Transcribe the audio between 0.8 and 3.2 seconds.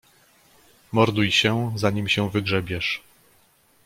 "Morduj się, zanim się wygrzebiesz!"